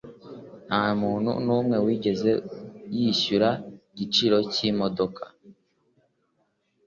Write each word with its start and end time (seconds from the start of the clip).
Ntamuntu 0.67 1.31
numwe 1.45 1.77
wigeze 1.85 2.31
yishyura 2.95 3.49
igiciro 3.91 4.37
cyimodoka. 4.53 5.23